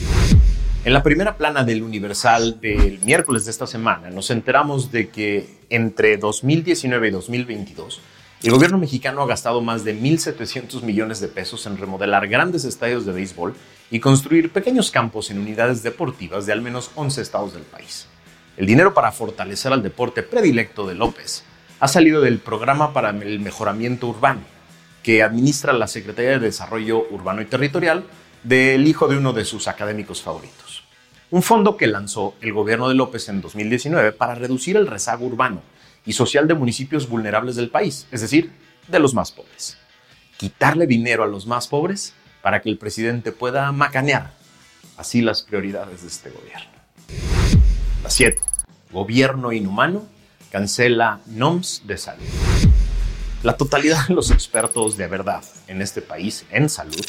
En 0.86 0.94
la 0.94 1.02
primera 1.02 1.38
plana 1.38 1.64
del 1.64 1.82
Universal 1.82 2.62
del 2.62 3.00
miércoles 3.00 3.46
de 3.46 3.52
esta 3.52 3.66
semana 3.66 4.12
nos 4.12 4.30
enteramos 4.30 4.92
de 4.92 5.10
que 5.10 5.66
entre 5.72 6.18
2019 6.18 7.08
y 7.08 7.12
2022 7.12 8.00
el 8.44 8.52
gobierno 8.52 8.80
mexicano 8.80 9.22
ha 9.22 9.28
gastado 9.28 9.62
más 9.62 9.84
de 9.84 9.96
1.700 9.96 10.82
millones 10.82 11.20
de 11.20 11.28
pesos 11.28 11.68
en 11.68 11.78
remodelar 11.78 12.28
grandes 12.28 12.66
estadios 12.66 13.06
de 13.06 13.12
béisbol 13.12 13.54
y 13.92 14.00
construir 14.00 14.52
pequeños 14.52 14.90
campos 14.90 15.30
en 15.30 15.38
unidades 15.38 15.84
deportivas 15.84 16.48
de 16.48 16.54
al 16.54 16.62
menos 16.62 16.90
11 16.96 17.22
estados 17.22 17.54
del 17.54 17.62
país. 17.62 18.08
El 18.58 18.66
dinero 18.66 18.96
para 18.96 19.12
fortalecer 19.12 19.72
al 19.72 19.84
deporte 19.84 20.24
predilecto 20.24 20.88
de 20.88 20.96
López 20.96 21.44
ha 21.80 21.88
salido 21.88 22.20
del 22.20 22.40
Programa 22.40 22.94
para 22.94 23.12
el 23.12 23.40
Mejoramiento 23.42 24.08
Urbano, 24.08 24.42
que 25.04 25.22
administra 25.22 25.72
la 25.72 25.88
Secretaría 25.88 26.32
de 26.32 26.40
Desarrollo 26.40 27.06
Urbano 27.12 27.44
y 27.44 27.46
Territorial 27.46 28.06
del 28.42 28.88
hijo 28.88 29.08
de 29.08 29.18
uno 29.18 29.34
de 29.34 29.46
sus 29.46 29.68
académicos 29.68 30.22
favoritos. 30.22 30.84
un 31.30 31.44
fondo 31.44 31.78
que 31.78 31.88
lanzó 31.88 32.36
el 32.42 32.52
gobierno 32.52 32.90
de 32.90 32.96
López 32.96 33.30
en 33.30 33.40
2019 33.40 34.12
para 34.12 34.36
reducir 34.36 34.76
el 34.78 34.88
rezago 34.88 35.28
urbano 35.28 35.62
y 36.06 36.14
social 36.14 36.48
de 36.48 36.54
municipios 36.54 37.08
vulnerables 37.08 37.56
del 37.56 37.70
país, 37.70 38.08
es 38.12 38.22
decir, 38.22 38.52
de 38.88 39.00
los 39.00 39.14
más 39.14 39.32
pobres. 39.32 39.78
Quitarle 40.38 40.88
dinero 40.88 41.24
a 41.24 41.28
los 41.28 41.46
más 41.46 41.68
pobres 41.68 42.14
para 42.42 42.62
que 42.62 42.70
el 42.70 42.78
presidente 42.78 43.32
pueda 43.32 43.72
macanear 43.72 44.34
así 44.98 45.22
las 45.22 45.42
prioridades 45.42 46.02
de 46.02 46.08
este 46.08 46.30
gobierno. 46.30 46.72
La 48.04 48.10
7. 48.10 48.40
Gobierno 48.92 49.52
inhumano 49.52 50.08
cancela 50.52 51.20
NOMS 51.28 51.84
de 51.86 51.98
salud. 51.98 52.26
La 53.44 53.58
totalidad 53.58 54.08
de 54.08 54.14
los 54.14 54.32
expertos 54.32 54.98
de 54.98 55.08
verdad 55.08 55.44
en 55.68 55.82
este 55.82 56.02
país 56.02 56.46
en 56.52 56.70
salud 56.70 57.06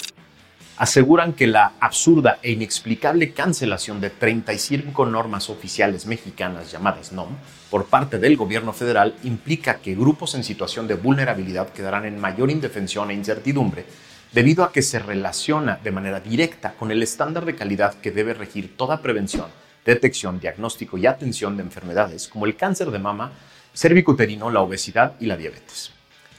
aseguran 0.76 1.35
que 1.35 1.47
la 1.47 1.75
absurda 1.81 2.38
e 2.43 2.50
inexplicable 2.52 3.33
cancelación 3.33 4.00
de 4.00 4.11
35 4.11 5.05
normas 5.07 5.50
oficiales 5.50 6.07
mexicanas 6.07 6.73
llamadas 6.73 7.12
NOM 7.12 7.29
por 7.71 7.87
parte 7.87 8.19
del 8.19 8.37
gobierno 8.37 8.73
federal 8.73 9.14
implica 9.23 9.79
que 9.79 9.95
grupos 9.95 10.35
en 10.35 10.45
situación 10.45 10.88
de 10.88 10.95
vulnerabilidad 10.95 11.69
quedarán 11.69 12.07
en 12.07 12.19
mayor 12.19 12.50
indefensión 12.50 13.11
e 13.11 13.14
incertidumbre 13.14 13.85
debido 14.33 14.64
a 14.64 14.73
que 14.73 14.83
se 14.83 14.99
relaciona 14.99 15.79
de 15.83 15.91
manera 15.91 16.21
directa 16.21 16.73
con 16.73 16.91
el 16.91 17.02
estándar 17.02 17.45
de 17.45 17.55
calidad 17.55 17.95
que 17.95 18.11
debe 18.11 18.33
regir 18.33 18.76
toda 18.76 19.02
prevención, 19.02 19.49
detección, 19.85 20.41
diagnóstico 20.41 20.97
y 20.97 21.07
atención 21.07 21.57
de 21.57 21.64
enfermedades 21.64 22.29
como 22.29 22.47
el 22.47 22.57
cáncer 22.57 22.91
de 22.91 22.99
mama, 22.99 23.33
cervicuterino, 23.75 24.50
la 24.50 24.61
obesidad 24.61 25.14
y 25.21 25.26
la 25.26 25.37
diabetes. 25.37 25.93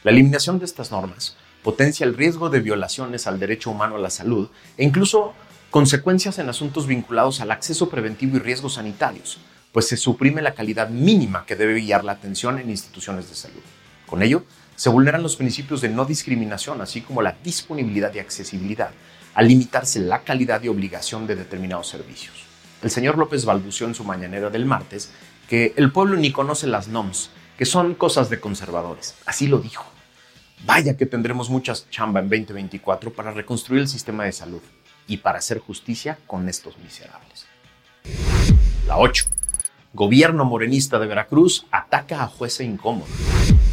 La 0.04 0.12
eliminación 0.12 0.58
de 0.58 0.66
estas 0.66 0.92
normas 0.92 1.38
potencia 1.64 2.06
el 2.06 2.16
riesgo 2.16 2.50
de 2.50 2.60
violaciones 2.60 3.26
al 3.26 3.40
derecho 3.40 3.72
humano 3.72 3.96
a 3.96 4.00
la 4.00 4.10
salud 4.10 4.50
e 4.78 4.84
incluso 4.84 5.34
consecuencias 5.72 6.38
en 6.38 6.50
asuntos 6.50 6.86
vinculados 6.86 7.40
al 7.42 7.52
acceso 7.52 7.90
preventivo 7.90 8.38
y 8.38 8.40
riesgos 8.40 8.76
sanitarios, 8.76 9.40
pues 9.72 9.88
se 9.88 9.98
suprime 9.98 10.42
la 10.42 10.54
calidad 10.54 10.90
mínima 10.90 11.46
que 11.48 11.56
debe 11.56 11.80
guiar 11.80 12.04
la 12.04 12.12
atención 12.12 12.60
en 12.60 12.70
instituciones 12.70 13.30
de 13.30 13.36
salud. 13.36 13.62
Con 14.06 14.22
ello, 14.22 14.44
se 14.76 14.90
vulneran 14.90 15.24
los 15.24 15.36
principios 15.36 15.82
de 15.82 15.90
no 15.90 16.06
discriminación, 16.06 16.82
así 16.82 17.02
como 17.02 17.22
la 17.22 17.38
disponibilidad 17.44 18.14
y 18.14 18.20
accesibilidad, 18.20 18.92
al 19.34 19.48
limitarse 19.48 20.00
la 20.00 20.24
calidad 20.24 20.62
y 20.62 20.68
obligación 20.68 21.26
de 21.26 21.36
determinados 21.36 21.88
servicios. 21.88 22.36
El 22.84 22.92
señor 22.92 23.18
López 23.18 23.46
balbuceó 23.46 23.88
en 23.88 23.96
su 23.96 24.04
mañanera 24.04 24.50
del 24.50 24.66
martes 24.66 25.12
que 25.48 25.74
el 25.78 25.92
pueblo 25.92 26.18
ni 26.18 26.32
conoce 26.32 26.68
las 26.68 26.88
NOMS, 26.88 27.30
que 27.58 27.66
son 27.66 27.96
cosas 27.96 28.30
de 28.30 28.40
conservadores. 28.40 29.16
Así 29.26 29.48
lo 29.48 29.60
dijo. 29.60 29.93
Vaya 30.66 30.96
que 30.96 31.06
tendremos 31.06 31.50
muchas 31.50 31.90
chamba 31.90 32.22
en 32.22 32.30
2024 32.30 33.12
para 33.12 33.32
reconstruir 33.32 33.82
el 33.82 33.88
sistema 33.90 34.24
de 34.24 34.32
salud 34.32 34.62
y 35.08 35.18
para 35.18 35.40
hacer 35.40 35.60
justicia 35.60 36.18
con 36.26 36.48
estos 36.48 36.78
miserables. 36.78 37.46
La 38.88 38.98
8. 38.98 39.26
Gobierno 39.94 40.46
morenista 40.46 41.00
de 41.00 41.08
Veracruz 41.08 41.66
ataca 41.70 42.24
a 42.24 42.28
jueza 42.28 42.64
incómodo. 42.64 43.08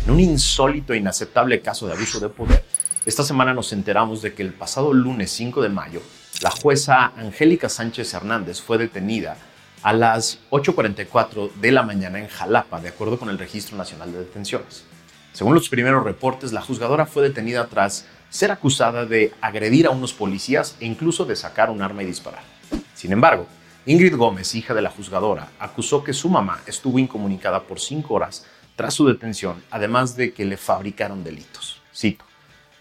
En 0.05 0.13
un 0.13 0.21
insólito 0.21 0.93
e 0.93 0.99
inaceptable 0.99 1.61
caso 1.61 1.87
de 1.87 1.93
abuso 1.93 2.19
de 2.19 2.29
poder, 2.29 2.65
esta 3.07 3.23
semana 3.23 3.55
nos 3.55 3.73
enteramos 3.73 4.21
de 4.21 4.35
que 4.35 4.43
el 4.43 4.53
pasado 4.53 4.93
lunes 4.93 5.31
5 5.31 5.63
de 5.63 5.69
mayo, 5.69 6.03
la 6.43 6.51
jueza 6.51 7.13
Angélica 7.17 7.69
Sánchez 7.69 8.13
Hernández 8.15 8.61
fue 8.61 8.79
detenida 8.79 9.37
a 9.83 9.93
las 9.93 10.41
8.44 10.51 11.53
de 11.53 11.71
la 11.71 11.85
mañana 11.85 12.19
en 12.19 12.27
Jalapa, 12.27 12.81
de 12.81 12.89
acuerdo 12.89 13.19
con 13.19 13.31
el 13.31 13.39
Registro 13.39 13.77
Nacional 13.77 14.13
de 14.13 14.19
Detenciones. 14.19 14.90
Según 15.33 15.55
los 15.55 15.69
primeros 15.69 16.05
reportes, 16.05 16.53
la 16.53 16.61
juzgadora 16.61 17.07
fue 17.07 17.23
detenida 17.23 17.67
tras 17.67 18.07
ser 18.31 18.51
acusada 18.51 19.07
de 19.07 19.33
agredir 19.41 19.87
a 19.87 19.91
unos 19.91 20.13
policías 20.13 20.77
e 20.81 20.87
incluso 20.87 21.25
de 21.25 21.37
sacar 21.37 21.71
un 21.71 21.83
arma 21.83 22.03
y 22.03 22.07
disparar. 22.07 22.43
Sin 22.95 23.13
embargo, 23.13 23.47
Ingrid 23.87 24.17
Gómez, 24.17 24.55
hija 24.55 24.75
de 24.75 24.83
la 24.83 24.91
juzgadora, 24.91 25.49
acusó 25.59 26.05
que 26.05 26.13
su 26.13 26.29
mamá 26.29 26.61
estuvo 26.67 26.99
incomunicada 26.99 27.63
por 27.63 27.81
cinco 27.81 28.15
horas 28.15 28.47
tras 28.77 28.95
su 28.95 29.07
detención, 29.07 29.63
además 29.71 30.17
de 30.17 30.33
que 30.33 30.45
le 30.45 30.57
fabricaron 30.57 31.25
delitos. 31.25 31.81
Cito, 31.95 32.25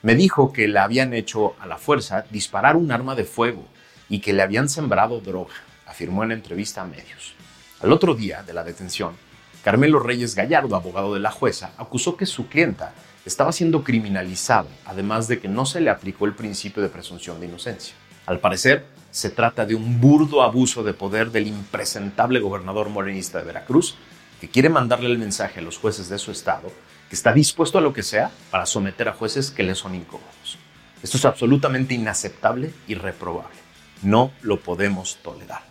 me 0.02 0.16
dijo 0.16 0.54
que 0.54 0.68
le 0.68 0.80
habían 0.80 1.14
hecho 1.14 1.56
a 1.60 1.68
la 1.68 1.78
fuerza 1.78 2.26
disparar 2.30 2.76
un 2.76 2.92
arma 2.92 3.16
de 3.16 3.26
fuego 3.26 3.66
y 4.10 4.20
que 4.20 4.34
le 4.34 4.42
habían 4.42 4.70
sembrado 4.70 5.20
droga, 5.22 5.54
afirmó 5.86 6.24
en 6.24 6.32
entrevista 6.32 6.82
a 6.82 6.86
medios. 6.86 7.34
Al 7.82 7.92
otro 7.92 8.14
día 8.14 8.44
de 8.44 8.54
la 8.54 8.64
detención, 8.64 9.16
Carmelo 9.64 10.00
Reyes 10.00 10.36
Gallardo, 10.36 10.76
abogado 10.76 11.14
de 11.14 11.20
la 11.20 11.32
jueza, 11.32 11.72
acusó 11.78 12.16
que 12.16 12.26
su 12.26 12.48
clienta 12.48 12.94
estaba 13.26 13.52
siendo 13.52 13.84
criminalizada, 13.84 14.70
además 14.86 15.28
de 15.28 15.40
que 15.40 15.48
no 15.48 15.66
se 15.66 15.82
le 15.82 15.90
aplicó 15.90 16.26
el 16.26 16.34
principio 16.34 16.82
de 16.82 16.90
presunción 16.90 17.40
de 17.40 17.48
inocencia. 17.48 17.94
Al 18.26 18.40
parecer, 18.40 18.86
se 19.12 19.30
trata 19.30 19.66
de 19.66 19.76
un 19.76 20.00
burdo 20.00 20.42
abuso 20.42 20.84
de 20.84 20.94
poder 20.94 21.32
del 21.32 21.48
impresentable 21.48 22.40
gobernador 22.40 22.90
morenista 22.90 23.40
de 23.40 23.46
Veracruz, 23.46 23.96
que 24.40 24.50
quiere 24.50 24.70
mandarle 24.70 25.10
el 25.10 25.18
mensaje 25.18 25.60
a 25.60 25.64
los 25.64 25.78
jueces 25.78 26.10
de 26.10 26.18
su 26.18 26.32
estado 26.32 26.72
que 27.10 27.16
está 27.16 27.34
dispuesto 27.34 27.80
a 27.80 27.82
lo 27.82 27.92
que 27.92 28.04
sea 28.04 28.32
para 28.52 28.68
someter 28.68 29.10
a 29.10 29.14
jueces 29.14 29.50
que 29.50 29.64
le 29.64 29.76
son 29.76 29.96
incómodos. 29.96 30.58
Esto 31.02 31.18
es 31.18 31.26
absolutamente 31.26 31.96
inaceptable 31.96 32.72
y 32.88 32.94
reprobable. 32.94 33.58
No 34.04 34.32
lo 34.42 34.60
podemos 34.60 35.18
tolerar. 35.24 35.64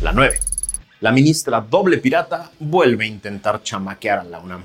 La 0.00 0.12
9. 0.12 0.47
La 1.00 1.12
ministra 1.12 1.60
doble 1.60 1.98
pirata 1.98 2.50
vuelve 2.58 3.04
a 3.04 3.06
intentar 3.06 3.62
chamaquear 3.62 4.18
a 4.18 4.24
la 4.24 4.40
UNAM. 4.40 4.64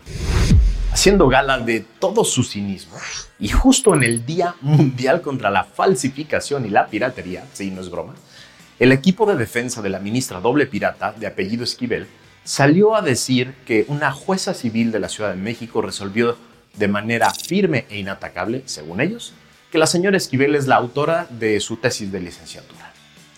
Haciendo 0.92 1.28
gala 1.28 1.60
de 1.60 1.86
todo 2.00 2.24
su 2.24 2.44
cinismo, 2.44 2.98
y 3.38 3.50
justo 3.50 3.94
en 3.94 4.02
el 4.02 4.26
Día 4.26 4.56
Mundial 4.62 5.22
contra 5.22 5.52
la 5.52 5.64
Falsificación 5.64 6.66
y 6.66 6.70
la 6.70 6.88
Piratería, 6.88 7.46
si 7.54 7.70
no 7.70 7.82
es 7.82 7.92
broma, 7.92 8.16
el 8.80 8.92
equipo 8.92 9.28
de 9.28 9.36
defensa 9.36 9.84
de 9.84 9.90
la 9.90 10.00
ministra 10.00 10.40
doble 10.40 10.66
pirata, 10.66 11.14
de 11.14 11.28
apellido 11.28 11.64
Esquivel, 11.64 12.08
salió 12.44 12.96
a 12.96 13.04
decir 13.04 13.54
que 13.64 13.86
una 13.88 14.12
jueza 14.12 14.56
civil 14.56 14.92
de 14.92 15.02
la 15.02 15.10
Ciudad 15.10 15.30
de 15.30 15.40
México 15.40 15.84
resolvió 15.84 16.36
de 16.74 16.88
manera 16.88 17.30
firme 17.30 17.86
e 17.92 18.00
inatacable, 18.00 18.64
según 18.66 19.02
ellos, 19.02 19.34
que 19.72 19.78
la 19.78 19.86
señora 19.86 20.18
Esquivel 20.18 20.56
es 20.56 20.66
la 20.66 20.78
autora 20.78 21.28
de 21.30 21.60
su 21.60 21.78
tesis 21.78 22.12
de 22.12 22.22
licenciatura. 22.22 22.92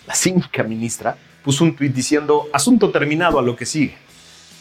La 0.06 0.14
cínica 0.14 0.62
ministra 0.62 1.18
puso 1.46 1.62
un 1.62 1.76
tuit 1.76 1.94
diciendo, 1.94 2.48
asunto 2.52 2.90
terminado 2.90 3.38
a 3.38 3.42
lo 3.42 3.54
que 3.54 3.66
sigue. 3.66 3.94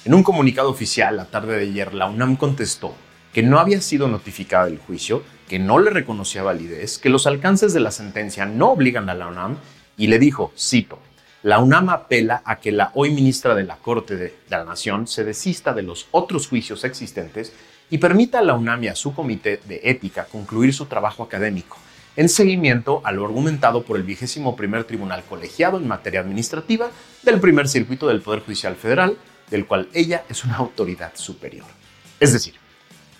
En 0.06 0.13
un 0.13 0.22
comunicado 0.22 0.70
oficial 0.70 1.18
la 1.18 1.25
tarde 1.25 1.56
de 1.58 1.63
ayer, 1.63 1.96
la 1.96 2.08
UNAM 2.08 2.36
contestó 2.36 2.94
que 3.34 3.42
no 3.42 3.58
había 3.58 3.82
sido 3.82 4.08
notificada 4.08 4.68
del 4.68 4.77
juicio, 4.77 5.24
que 5.50 5.58
no 5.58 5.80
le 5.80 5.89
reconocía 5.89 6.44
validez, 6.44 7.00
que 7.00 7.10
los 7.10 7.25
alcances 7.25 7.74
de 7.74 7.80
la 7.80 7.89
sentencia 7.89 8.46
no 8.46 8.70
obligan 8.70 9.10
a 9.10 9.15
la 9.15 9.25
UNAM 9.25 9.58
y 9.98 10.06
le 10.06 10.20
dijo, 10.20 10.54
cito, 10.56 11.00
la 11.42 11.58
UNAM 11.58 11.89
apela 11.89 12.44
a 12.46 12.58
que 12.58 12.72
la 12.72 12.92
hoy 12.94 13.10
ministra 13.10 13.56
de 13.56 13.63
la 13.63 13.77
Corte 13.77 14.15
de, 14.15 14.36
la 14.50 14.63
Nación 14.63 15.08
se 15.08 15.24
desista 15.24 15.74
de 15.74 15.82
los 15.82 16.06
otros 16.12 16.48
juicios 16.48 16.84
existentes 16.84 17.51
y 17.89 17.98
permita 17.98 18.38
a 18.38 18.44
la 18.44 18.54
UNAM 18.54 18.84
y 18.84 18.88
a 18.89 18.96
su 18.96 19.15
comité 19.15 19.60
de 19.68 19.82
ética 19.86 20.25
concluir 20.25 20.72
su 20.72 20.86
trabajo 20.86 21.24
académico, 21.24 21.80
en 22.15 22.29
seguimiento 22.29 23.01
a 23.03 23.12
lo 23.12 23.25
argumentado 23.25 23.84
por 23.84 23.98
el 23.98 24.03
vigésimo 24.03 24.55
primer 24.55 24.84
tribunal 24.86 25.24
colegiado 25.27 25.77
en 25.77 25.88
materia 25.88 26.22
administrativa 26.22 26.89
del 27.24 27.39
primer 27.39 27.67
circuito 27.67 28.07
del 28.07 28.22
Poder 28.22 28.41
Judicial 28.41 28.75
Federal, 28.75 29.17
del 29.50 29.65
cual 29.65 29.89
ella 29.93 30.24
es 30.29 30.43
una 30.43 30.57
autoridad 30.57 31.12
superior. 31.15 31.67
Es 32.19 32.34
decir, 32.34 32.55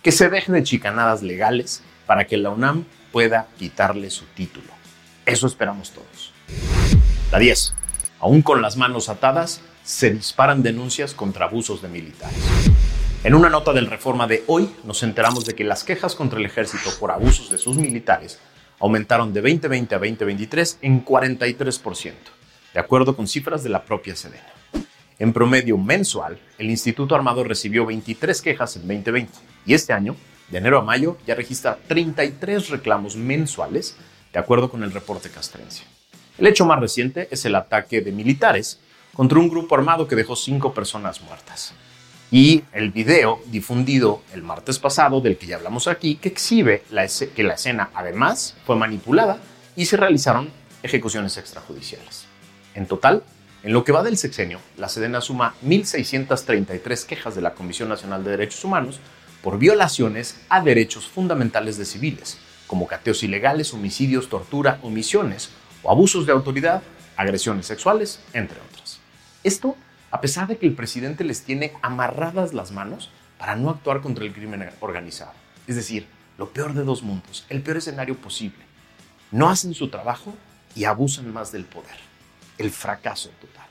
que 0.02 0.12
se 0.12 0.30
deje 0.30 0.52
de 0.52 0.64
chicanadas 0.64 1.22
legales 1.22 1.82
para 2.06 2.26
que 2.26 2.38
la 2.38 2.50
UNAM 2.50 2.86
pueda 3.12 3.48
quitarle 3.58 4.10
su 4.10 4.26
título. 4.26 4.68
Eso 5.26 5.48
esperamos 5.48 5.92
todos. 5.92 6.34
La 7.32 7.40
10 7.40 7.74
aún 8.26 8.42
con 8.42 8.62
las 8.62 8.76
manos 8.76 9.10
atadas, 9.10 9.62
se 9.84 10.10
disparan 10.10 10.64
denuncias 10.64 11.14
contra 11.14 11.46
abusos 11.46 11.82
de 11.84 11.90
militares. 11.90 12.40
En 13.24 13.36
una 13.36 13.50
nota 13.50 13.72
del 13.72 13.86
Reforma 13.86 14.26
de 14.26 14.44
hoy 14.48 14.70
nos 14.84 15.04
enteramos 15.04 15.46
de 15.46 15.54
que 15.54 15.64
las 15.64 15.84
quejas 15.84 16.16
contra 16.16 16.40
el 16.40 16.46
ejército 16.46 16.90
por 17.00 17.12
abusos 17.12 17.52
de 17.52 17.60
sus 17.60 17.76
militares 17.76 18.40
aumentaron 18.80 19.34
de 19.34 19.42
2020 19.42 19.96
a 19.96 20.00
2023 20.00 20.80
en 20.82 21.06
43%, 21.06 22.14
de 22.74 22.80
acuerdo 22.80 23.16
con 23.16 23.28
cifras 23.28 23.64
de 23.64 23.70
la 23.70 23.84
propia 23.84 24.16
Sedena. 24.16 24.54
En 25.18 25.32
promedio 25.32 25.78
mensual, 25.78 26.40
el 26.58 26.70
Instituto 26.70 27.16
Armado 27.16 27.44
recibió 27.44 27.86
23 27.86 28.42
quejas 28.42 28.76
en 28.76 28.82
2020 28.84 29.32
y 29.66 29.74
este 29.74 29.94
año, 29.94 30.16
de 30.50 30.58
enero 30.58 30.80
a 30.80 30.84
mayo, 30.84 31.18
ya 31.26 31.36
registra 31.36 31.78
33 31.88 32.70
reclamos 32.70 33.16
mensuales, 33.16 33.96
de 34.34 34.40
acuerdo 34.40 34.70
con 34.70 34.84
el 34.84 34.92
reporte 34.92 35.30
castrense. 35.30 35.84
El 36.38 36.48
hecho 36.48 36.66
más 36.66 36.80
reciente 36.82 37.30
es 37.32 37.46
el 37.46 37.56
ataque 37.56 38.02
de 38.02 38.12
militares 38.12 38.80
contra 39.14 39.40
un 39.40 39.50
grupo 39.50 39.76
armado 39.76 40.08
que 40.08 40.18
dejó 40.18 40.36
cinco 40.36 40.74
personas 40.74 41.22
muertas. 41.22 41.74
Y 42.32 42.64
el 42.74 42.92
video 42.92 43.40
difundido 43.48 44.22
el 44.34 44.42
martes 44.42 44.80
pasado, 44.80 45.22
del 45.22 45.38
que 45.38 45.46
ya 45.46 45.58
hablamos 45.58 45.88
aquí, 45.88 46.16
que 46.16 46.30
exhibe 46.30 46.84
que 47.36 47.44
la 47.44 47.54
escena 47.54 47.90
además 47.94 48.56
fue 48.66 48.76
manipulada 48.76 49.40
y 49.76 49.86
se 49.86 49.98
realizaron 49.98 50.50
ejecuciones 50.84 51.38
extrajudiciales. 51.38 52.26
En 52.74 52.88
total, 52.88 53.24
en 53.64 53.74
lo 53.74 53.84
que 53.84 53.92
va 53.92 54.04
del 54.04 54.18
sexenio, 54.18 54.60
la 54.78 54.90
Sedena 54.90 55.22
suma 55.22 55.56
1.633 55.66 57.06
quejas 57.06 57.36
de 57.36 57.42
la 57.42 57.54
Comisión 57.54 57.90
Nacional 57.90 58.24
de 58.24 58.32
Derechos 58.32 58.64
Humanos 58.64 59.00
por 59.42 59.58
violaciones 59.58 60.40
a 60.50 60.62
derechos 60.62 61.08
fundamentales 61.08 61.78
de 61.78 61.86
civiles, 61.86 62.38
como 62.68 62.88
cateos 62.88 63.24
ilegales, 63.24 63.74
homicidios, 63.74 64.30
tortura, 64.30 64.80
omisiones 64.82 65.50
o 65.84 65.92
abusos 65.92 66.26
de 66.26 66.34
autoridad 66.34 66.82
agresiones 67.16 67.66
sexuales, 67.66 68.20
entre 68.34 68.60
otras. 68.60 69.00
Esto 69.44 69.78
a 70.16 70.22
pesar 70.22 70.48
de 70.48 70.58
que 70.58 70.66
el 70.66 70.74
presidente 70.74 71.26
les 71.26 71.44
tiene 71.44 71.74
amarradas 71.82 72.54
las 72.54 72.72
manos 72.72 73.10
para 73.38 73.58
no 73.58 73.70
actuar 73.70 74.00
contra 74.00 74.24
el 74.24 74.32
crimen 74.32 74.66
organizado. 74.80 75.34
Es 75.68 75.76
decir, 75.76 76.08
lo 76.38 76.54
peor 76.54 76.74
de 76.74 76.86
dos 76.86 77.04
mundos, 77.04 77.46
el 77.50 77.62
peor 77.62 77.76
escenario 77.76 78.16
posible. 78.16 78.64
No 79.32 79.50
hacen 79.50 79.74
su 79.74 79.90
trabajo 79.90 80.34
y 80.74 80.86
abusan 80.86 81.34
más 81.34 81.52
del 81.52 81.66
poder. 81.66 81.98
El 82.58 82.72
fracaso 82.72 83.30
total. 83.42 83.68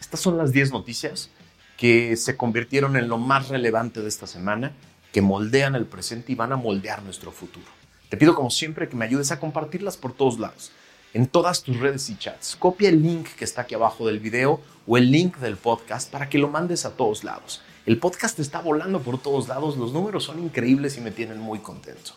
Estas 0.00 0.18
son 0.18 0.36
las 0.36 0.50
10 0.50 0.72
noticias 0.72 1.30
que 1.76 2.16
se 2.16 2.36
convirtieron 2.36 2.96
en 2.96 3.06
lo 3.06 3.18
más 3.18 3.48
relevante 3.48 4.00
de 4.00 4.08
esta 4.08 4.26
semana, 4.26 4.72
que 5.12 5.22
moldean 5.22 5.76
el 5.76 5.86
presente 5.86 6.32
y 6.32 6.34
van 6.34 6.50
a 6.50 6.56
moldear 6.56 7.04
nuestro 7.04 7.30
futuro. 7.30 7.66
Te 8.08 8.16
pido 8.16 8.34
como 8.34 8.50
siempre 8.50 8.88
que 8.88 8.96
me 8.96 9.04
ayudes 9.04 9.30
a 9.30 9.38
compartirlas 9.38 9.96
por 9.96 10.14
todos 10.14 10.40
lados 10.40 10.72
en 11.12 11.26
todas 11.26 11.62
tus 11.62 11.78
redes 11.78 12.08
y 12.10 12.16
chats. 12.16 12.56
Copia 12.56 12.88
el 12.88 13.02
link 13.02 13.28
que 13.36 13.44
está 13.44 13.62
aquí 13.62 13.74
abajo 13.74 14.06
del 14.06 14.20
video 14.20 14.60
o 14.86 14.96
el 14.96 15.10
link 15.10 15.38
del 15.38 15.56
podcast 15.56 16.10
para 16.10 16.28
que 16.28 16.38
lo 16.38 16.48
mandes 16.48 16.84
a 16.84 16.96
todos 16.96 17.24
lados. 17.24 17.62
El 17.86 17.98
podcast 17.98 18.38
está 18.38 18.60
volando 18.60 19.00
por 19.00 19.20
todos 19.20 19.48
lados, 19.48 19.76
los 19.76 19.92
números 19.92 20.24
son 20.24 20.38
increíbles 20.38 20.96
y 20.96 21.00
me 21.00 21.10
tienen 21.10 21.38
muy 21.38 21.58
contento. 21.60 22.12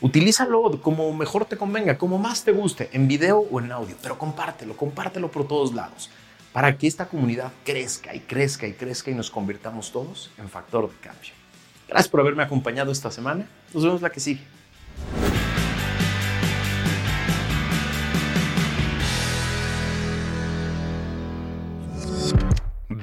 Utilízalo 0.00 0.80
como 0.82 1.12
mejor 1.12 1.44
te 1.44 1.56
convenga, 1.56 1.98
como 1.98 2.18
más 2.18 2.44
te 2.44 2.52
guste, 2.52 2.90
en 2.92 3.08
video 3.08 3.38
o 3.50 3.60
en 3.60 3.72
audio, 3.72 3.96
pero 4.02 4.18
compártelo, 4.18 4.76
compártelo 4.76 5.30
por 5.30 5.46
todos 5.46 5.74
lados, 5.74 6.10
para 6.52 6.76
que 6.76 6.86
esta 6.86 7.06
comunidad 7.06 7.52
crezca 7.64 8.14
y 8.14 8.20
crezca 8.20 8.66
y 8.66 8.72
crezca 8.72 9.10
y 9.10 9.14
nos 9.14 9.30
convirtamos 9.30 9.92
todos 9.92 10.30
en 10.38 10.48
factor 10.48 10.90
de 10.90 10.96
cambio. 10.98 11.32
Gracias 11.88 12.08
por 12.08 12.20
haberme 12.20 12.42
acompañado 12.42 12.90
esta 12.90 13.10
semana. 13.10 13.48
Nos 13.72 13.84
vemos 13.84 14.02
la 14.02 14.10
que 14.10 14.20
sigue. 14.20 14.53